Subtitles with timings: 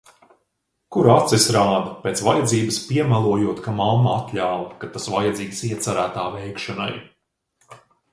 [0.95, 6.89] Kur acis rāda, pēc vajadzības piemelojot, ka mamma atļāva, kad tas vajadzīgs iecerētā veikšanai.